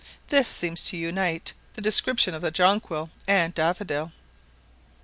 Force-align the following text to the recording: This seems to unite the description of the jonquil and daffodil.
This 0.29 0.49
seems 0.49 0.83
to 0.85 0.97
unite 0.97 1.53
the 1.75 1.81
description 1.83 2.33
of 2.33 2.41
the 2.41 2.49
jonquil 2.49 3.11
and 3.27 3.53
daffodil. 3.53 4.11